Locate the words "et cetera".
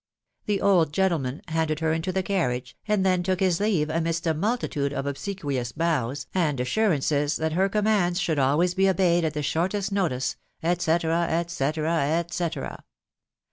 11.29-11.93, 11.93-12.83